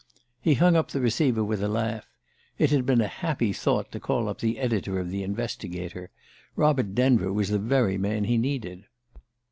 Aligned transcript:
He 0.41 0.55
hung 0.55 0.75
up 0.75 0.89
the 0.89 0.99
receiver 0.99 1.43
with 1.43 1.61
a 1.61 1.67
laugh. 1.67 2.07
It 2.57 2.71
had 2.71 2.87
been 2.87 3.01
a 3.01 3.07
happy 3.07 3.53
thought 3.53 3.91
to 3.91 3.99
call 3.99 4.27
up 4.29 4.39
the 4.39 4.57
editor 4.57 4.99
of 4.99 5.11
the 5.11 5.21
Investigator 5.21 6.09
Robert 6.55 6.95
Denver 6.95 7.31
was 7.31 7.49
the 7.49 7.59
very 7.59 7.99
man 7.99 8.23
he 8.23 8.39
needed... 8.39 8.85